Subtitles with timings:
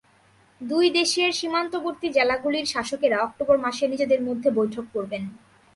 [0.61, 5.23] দুই দেশের সীমান্তবর্তী জেলাগুলির শাসকেরা অক্টোবর মাসে নিজেদের মধ্যে বৈঠক করবেন।